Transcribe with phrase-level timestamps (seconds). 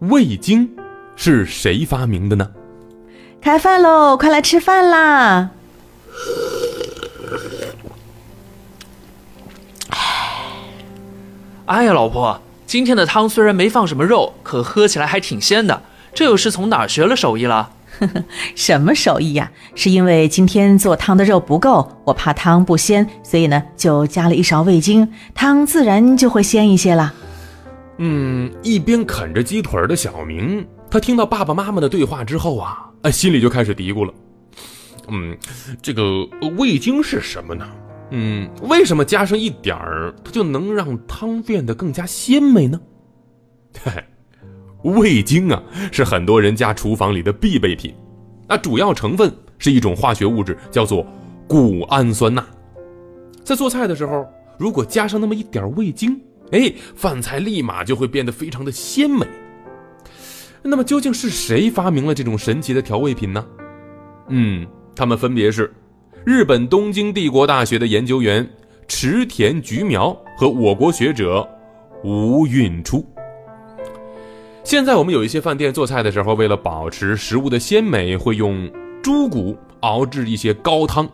[0.00, 0.70] 味精
[1.16, 2.48] 是谁发明的呢？
[3.40, 5.50] 开饭喽，快来吃饭啦！
[11.66, 15.82] 哎呀，老婆，今天的汤虽然没放什么肉，可喝起来还挺鲜的。
[16.14, 17.70] 这又是从哪儿学了手艺了？
[18.54, 19.50] 什么手艺呀？
[19.74, 27.12] 是因为今天做汤的肉不够，我怕汤不鲜，所以呢就加了一勺味精，汤自然就会鲜一些了。
[27.98, 34.14] 嗯，一边啃着鸡腿的小明，他听到爸爸妈妈的对话之后啊，哎，心里就开始嘀咕了。
[35.08, 35.36] 嗯，
[35.82, 36.24] 这个
[36.56, 37.68] 味精是什么呢？
[38.10, 42.80] 嗯，为什么加上一点儿，它就能让汤变得更加鲜美呢？
[43.82, 43.92] 嘿
[44.82, 47.94] 嘿，味精啊，是很多人家厨房里的必备品。
[48.48, 51.06] 那主要成分是一种化学物质，叫做
[51.46, 52.44] 谷氨酸钠。
[53.44, 54.26] 在做菜的时候，
[54.58, 56.18] 如果加上那么一点味精，
[56.52, 59.26] 哎，饭菜立马就会变得非常的鲜美。
[60.62, 63.46] 那么究竟是谁发明了这种神奇的调味品呢？
[64.28, 65.72] 嗯，他们分别是。
[66.24, 68.46] 日本东京帝国大学的研究员
[68.86, 71.48] 池田菊苗和我国学者
[72.04, 73.06] 吴运初。
[74.64, 78.70] 现在我们有一些饭店做菜的时候，为了保持食物的鲜美，会用
[79.02, 81.08] 猪骨熬制一些高汤，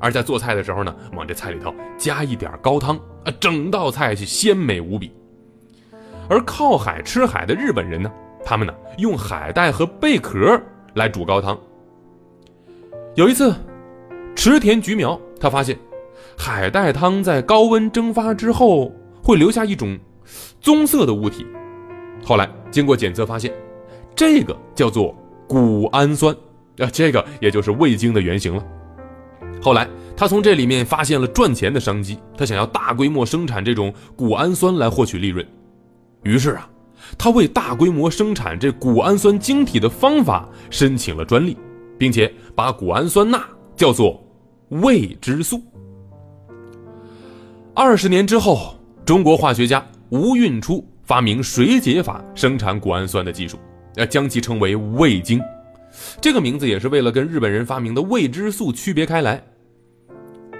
[0.00, 5.12] 而在做菜的时候呢，往这菜里头加一点高汤，啊，整道菜是鲜美无比。
[6.28, 8.10] 而靠海吃海的日本人呢，
[8.44, 10.60] 他们呢用海带和贝壳
[10.94, 11.58] 来煮高汤。
[13.14, 13.54] 有一次。
[14.36, 15.76] 池田菊苗，他发现
[16.36, 19.98] 海带汤在高温蒸发之后会留下一种
[20.60, 21.44] 棕色的物体。
[22.24, 23.52] 后来经过检测发现，
[24.14, 25.12] 这个叫做
[25.48, 26.32] 谷氨酸，
[26.78, 28.64] 啊，这个也就是味精的原型了。
[29.60, 35.46] 后来他从这里面发现了赚钱的商机，他想要大规模生产这种谷氨酸来获取利润。
[36.22, 36.68] 于是啊，
[37.16, 41.56] 他为大规模生产这谷氨酸晶体的方法申请了专利，
[41.96, 43.42] 并且把谷氨酸钠
[43.76, 44.22] 叫做。
[44.82, 45.62] 味之素。
[47.72, 53.58] 二十年之后，中国化学家吴运初发明水解法生产谷氨酸的技术，
[53.96, 55.40] 呃，将其称为味精。
[56.20, 59.42] 这个名字也是为了跟日本人发明的味之素区别开来。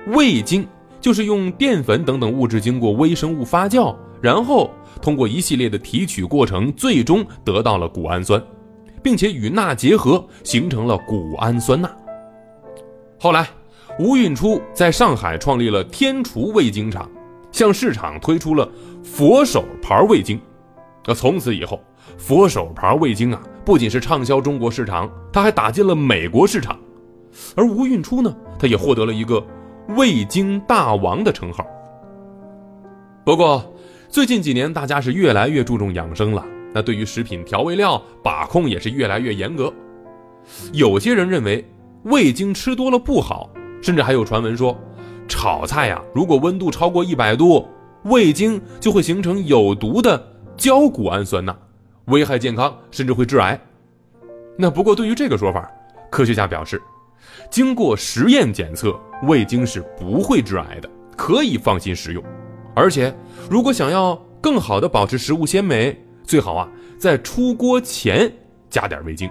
[0.09, 0.67] 味精
[1.01, 8.43] 就是用淀粉等等物质经过微生物发酵，然后通过一系列的提取过程，最终得到了谷氨酸，
[9.03, 11.91] 并且与钠结合，形成了谷氨酸钠。
[13.19, 13.49] 后来。
[14.01, 17.11] 吴运初在上海创立了天厨味精厂，
[17.51, 18.71] 向市场推出了
[19.03, 20.41] 佛手牌味精。
[21.09, 21.83] 那从此以后，
[22.19, 26.79] 佛手牌味精啊，不仅是畅销中国市场，它还打进了美国市场。
[27.57, 29.43] 而吴运初呢，他也获得了一个
[29.97, 31.65] 味精大王的称号。
[33.25, 33.73] 不过，
[34.11, 39.73] 最近几年大家是越来越注重养生了，那对于食品调味料把控也是越来越严格。
[40.75, 41.67] 有些人认为
[42.03, 43.49] 味精吃多了不好。
[43.81, 44.77] 甚至还有传闻说，
[45.27, 47.67] 炒菜呀，如果温度超过一百度，
[48.03, 50.21] 味精就会形成有毒的
[50.59, 51.57] 焦谷氨酸钠，
[52.07, 53.59] 危害健康，甚至会致癌。
[54.59, 55.71] 那不过对于这个说法，
[56.11, 56.83] 科学家表示，
[57.49, 62.23] 经过实验检测，味精是不会致癌的，可以放心食用。
[62.75, 63.15] 而且，
[63.49, 66.69] 如果想要更好的保持食物鲜美，最好啊
[66.99, 68.31] 在出锅前
[68.69, 69.31] 加点味精。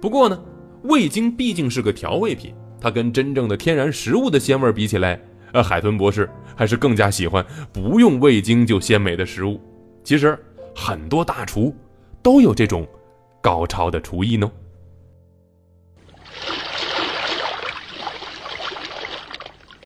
[0.00, 0.40] 不过呢，
[0.84, 2.54] 味精毕竟是个调味品。
[2.80, 5.20] 它跟真正的天然食物的鲜味比起来，
[5.52, 9.60] 呃，海豚博士还是更加喜欢不用味精就鲜美的食物。
[10.04, 10.38] 其实
[10.74, 11.74] 很多大厨
[12.22, 12.86] 都有这种
[13.40, 14.50] 高超的厨艺呢。